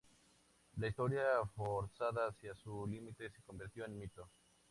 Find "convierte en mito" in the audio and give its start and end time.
3.43-4.27